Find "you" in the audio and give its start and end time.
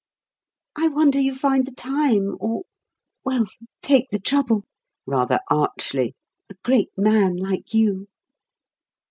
1.19-1.35, 7.75-8.07